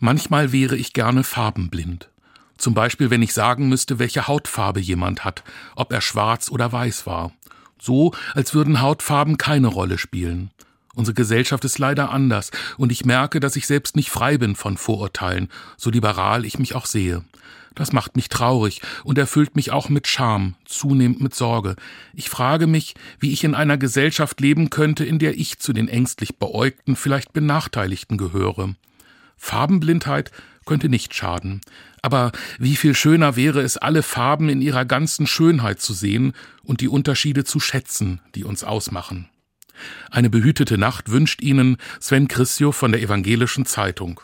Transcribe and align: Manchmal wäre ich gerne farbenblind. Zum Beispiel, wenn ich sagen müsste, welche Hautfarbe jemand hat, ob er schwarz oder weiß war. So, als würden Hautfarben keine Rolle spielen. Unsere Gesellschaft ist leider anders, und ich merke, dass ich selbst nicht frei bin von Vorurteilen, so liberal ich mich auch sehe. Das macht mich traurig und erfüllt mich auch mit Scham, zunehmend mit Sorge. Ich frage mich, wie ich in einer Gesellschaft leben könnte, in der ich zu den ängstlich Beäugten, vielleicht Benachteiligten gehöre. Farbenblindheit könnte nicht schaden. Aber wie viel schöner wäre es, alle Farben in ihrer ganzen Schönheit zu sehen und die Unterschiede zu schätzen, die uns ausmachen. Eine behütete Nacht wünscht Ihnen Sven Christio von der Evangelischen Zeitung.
Manchmal 0.00 0.52
wäre 0.52 0.76
ich 0.76 0.92
gerne 0.92 1.24
farbenblind. 1.24 2.08
Zum 2.56 2.72
Beispiel, 2.72 3.10
wenn 3.10 3.22
ich 3.22 3.34
sagen 3.34 3.68
müsste, 3.68 3.98
welche 3.98 4.28
Hautfarbe 4.28 4.78
jemand 4.78 5.24
hat, 5.24 5.42
ob 5.74 5.92
er 5.92 6.00
schwarz 6.00 6.50
oder 6.50 6.70
weiß 6.70 7.04
war. 7.04 7.32
So, 7.80 8.12
als 8.34 8.54
würden 8.54 8.80
Hautfarben 8.80 9.38
keine 9.38 9.66
Rolle 9.66 9.98
spielen. 9.98 10.52
Unsere 10.94 11.14
Gesellschaft 11.14 11.64
ist 11.64 11.78
leider 11.78 12.10
anders, 12.10 12.52
und 12.76 12.92
ich 12.92 13.04
merke, 13.04 13.40
dass 13.40 13.56
ich 13.56 13.66
selbst 13.66 13.96
nicht 13.96 14.10
frei 14.10 14.38
bin 14.38 14.54
von 14.54 14.76
Vorurteilen, 14.76 15.48
so 15.76 15.90
liberal 15.90 16.44
ich 16.44 16.60
mich 16.60 16.76
auch 16.76 16.86
sehe. 16.86 17.24
Das 17.74 17.92
macht 17.92 18.14
mich 18.14 18.28
traurig 18.28 18.82
und 19.02 19.18
erfüllt 19.18 19.56
mich 19.56 19.72
auch 19.72 19.88
mit 19.88 20.06
Scham, 20.06 20.54
zunehmend 20.64 21.20
mit 21.20 21.34
Sorge. 21.34 21.74
Ich 22.14 22.30
frage 22.30 22.68
mich, 22.68 22.94
wie 23.18 23.32
ich 23.32 23.42
in 23.42 23.54
einer 23.56 23.78
Gesellschaft 23.78 24.40
leben 24.40 24.70
könnte, 24.70 25.04
in 25.04 25.18
der 25.18 25.36
ich 25.36 25.58
zu 25.58 25.72
den 25.72 25.88
ängstlich 25.88 26.38
Beäugten, 26.38 26.94
vielleicht 26.94 27.32
Benachteiligten 27.32 28.16
gehöre. 28.16 28.74
Farbenblindheit 29.38 30.30
könnte 30.66 30.88
nicht 30.88 31.14
schaden. 31.14 31.60
Aber 32.02 32.32
wie 32.58 32.76
viel 32.76 32.94
schöner 32.94 33.36
wäre 33.36 33.62
es, 33.62 33.76
alle 33.76 34.02
Farben 34.02 34.48
in 34.48 34.60
ihrer 34.60 34.84
ganzen 34.84 35.26
Schönheit 35.26 35.80
zu 35.80 35.94
sehen 35.94 36.34
und 36.62 36.80
die 36.80 36.88
Unterschiede 36.88 37.44
zu 37.44 37.58
schätzen, 37.58 38.20
die 38.34 38.44
uns 38.44 38.64
ausmachen. 38.64 39.28
Eine 40.10 40.30
behütete 40.30 40.76
Nacht 40.76 41.10
wünscht 41.10 41.40
Ihnen 41.40 41.76
Sven 42.00 42.28
Christio 42.28 42.72
von 42.72 42.92
der 42.92 43.00
Evangelischen 43.00 43.64
Zeitung. 43.64 44.20